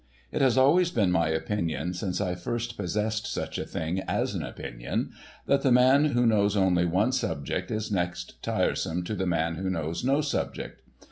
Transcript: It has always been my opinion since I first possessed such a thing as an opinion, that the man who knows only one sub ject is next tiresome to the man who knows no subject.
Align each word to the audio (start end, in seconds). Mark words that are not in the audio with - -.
It 0.31 0.41
has 0.41 0.57
always 0.57 0.89
been 0.89 1.11
my 1.11 1.27
opinion 1.27 1.93
since 1.93 2.19
I 2.19 2.33
first 2.33 2.75
possessed 2.75 3.31
such 3.31 3.59
a 3.59 3.65
thing 3.67 3.99
as 4.07 4.33
an 4.33 4.41
opinion, 4.41 5.11
that 5.45 5.61
the 5.61 5.71
man 5.71 6.05
who 6.05 6.25
knows 6.25 6.57
only 6.57 6.85
one 6.85 7.11
sub 7.11 7.45
ject 7.45 7.69
is 7.69 7.91
next 7.91 8.41
tiresome 8.41 9.03
to 9.03 9.13
the 9.13 9.27
man 9.27 9.57
who 9.57 9.69
knows 9.69 10.03
no 10.03 10.21
subject. 10.21 10.81